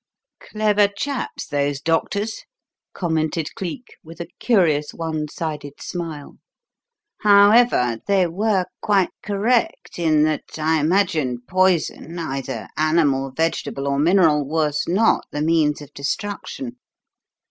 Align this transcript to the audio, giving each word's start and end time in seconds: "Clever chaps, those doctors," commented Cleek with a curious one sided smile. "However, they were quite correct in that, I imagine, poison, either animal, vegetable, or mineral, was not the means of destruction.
"Clever 0.39 0.87
chaps, 0.87 1.45
those 1.45 1.79
doctors," 1.79 2.41
commented 2.91 3.53
Cleek 3.53 3.97
with 4.03 4.19
a 4.19 4.25
curious 4.39 4.95
one 4.95 5.27
sided 5.27 5.79
smile. 5.79 6.39
"However, 7.19 7.99
they 8.07 8.25
were 8.25 8.65
quite 8.81 9.11
correct 9.21 9.99
in 9.99 10.23
that, 10.23 10.57
I 10.57 10.79
imagine, 10.79 11.41
poison, 11.47 12.17
either 12.17 12.67
animal, 12.75 13.29
vegetable, 13.29 13.87
or 13.87 13.99
mineral, 13.99 14.43
was 14.43 14.85
not 14.87 15.25
the 15.31 15.43
means 15.43 15.83
of 15.83 15.93
destruction. 15.93 16.77